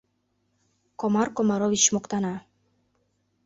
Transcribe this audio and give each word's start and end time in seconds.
—Комар 0.99 1.27
Комарович 1.37 1.83
моктана. 1.93 2.35